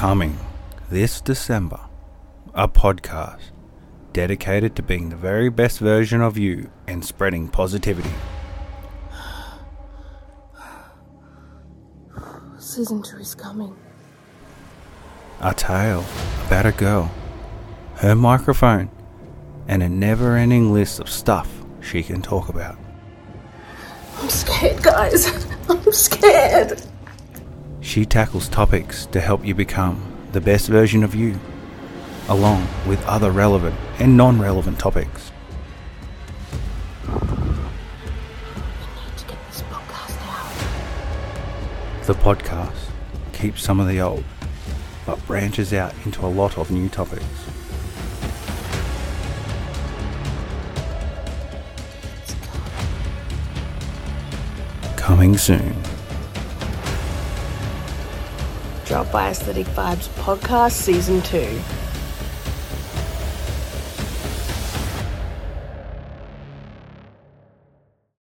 Coming 0.00 0.38
this 0.90 1.20
December, 1.20 1.78
a 2.54 2.66
podcast 2.66 3.50
dedicated 4.14 4.74
to 4.76 4.82
being 4.82 5.10
the 5.10 5.16
very 5.16 5.50
best 5.50 5.78
version 5.78 6.22
of 6.22 6.38
you 6.38 6.70
and 6.86 7.04
spreading 7.04 7.48
positivity. 7.48 8.08
Season 12.58 13.02
2 13.02 13.18
is 13.18 13.34
coming. 13.34 13.76
A 15.42 15.52
tale 15.52 16.06
about 16.46 16.64
a 16.64 16.72
girl, 16.72 17.12
her 17.96 18.14
microphone, 18.14 18.88
and 19.68 19.82
a 19.82 19.88
never 19.90 20.34
ending 20.34 20.72
list 20.72 21.00
of 21.00 21.10
stuff 21.10 21.52
she 21.82 22.02
can 22.02 22.22
talk 22.22 22.48
about. 22.48 22.78
I'm 24.16 24.30
scared, 24.30 24.82
guys. 24.82 25.46
I'm 25.68 25.92
scared. 25.92 26.80
She 27.90 28.04
tackles 28.04 28.48
topics 28.48 29.06
to 29.06 29.20
help 29.20 29.44
you 29.44 29.52
become 29.52 30.00
the 30.30 30.40
best 30.40 30.68
version 30.68 31.02
of 31.02 31.12
you, 31.12 31.40
along 32.28 32.68
with 32.86 33.04
other 33.04 33.32
relevant 33.32 33.74
and 33.98 34.16
non 34.16 34.40
relevant 34.40 34.78
topics. 34.78 35.32
Podcast. 39.68 40.14
The 42.06 42.14
podcast 42.14 42.90
keeps 43.32 43.60
some 43.60 43.80
of 43.80 43.88
the 43.88 44.00
old, 44.00 44.22
but 45.04 45.26
branches 45.26 45.72
out 45.72 45.92
into 46.04 46.24
a 46.24 46.28
lot 46.28 46.58
of 46.58 46.70
new 46.70 46.88
topics. 46.88 47.24
Coming 54.96 55.36
soon. 55.36 55.74
Drop 58.90 59.12
by 59.12 59.30
Aesthetic 59.30 59.68
Vibes 59.68 60.08
Podcast 60.18 60.72
Season 60.72 61.22
2. 61.22 61.79